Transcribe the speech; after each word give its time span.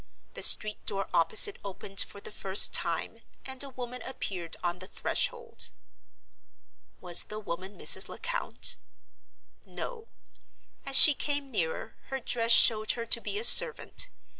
The 0.33 0.41
street 0.41 0.83
door 0.87 1.09
opposite 1.13 1.57
opened 1.63 2.01
for 2.01 2.19
the 2.19 2.31
first 2.31 2.73
time, 2.73 3.21
and 3.45 3.61
a 3.63 3.69
woman 3.69 4.01
appeared 4.01 4.57
on 4.63 4.79
the 4.79 4.87
threshold. 4.87 5.69
Was 6.99 7.25
the 7.25 7.39
woman 7.39 7.77
Mrs. 7.77 8.09
Lecount? 8.09 8.77
No. 9.63 10.07
As 10.87 10.95
she 10.95 11.13
came 11.13 11.51
nearer, 11.51 11.97
her 12.07 12.19
dress 12.19 12.51
showed 12.51 12.93
her 12.93 13.05
to 13.05 13.21
be 13.21 13.37
a 13.37 13.43
servant. 13.43 14.09